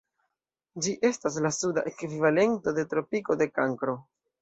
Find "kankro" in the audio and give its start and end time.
3.57-4.01